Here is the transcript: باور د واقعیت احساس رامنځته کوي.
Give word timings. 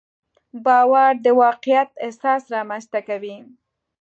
باور 0.65 1.13
د 1.25 1.27
واقعیت 1.41 1.89
احساس 2.05 2.43
رامنځته 2.55 2.99
کوي. 3.07 3.37